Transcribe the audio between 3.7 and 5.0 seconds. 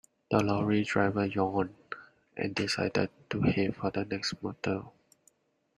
for the next motel.